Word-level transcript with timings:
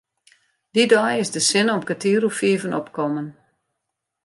Dy 0.73 0.83
dei 0.91 1.13
is 1.23 1.31
de 1.35 1.41
sinne 1.49 1.71
om 1.75 1.83
kertier 1.87 2.23
oer 2.27 2.35
fiven 2.39 2.77
opkommen. 2.81 3.27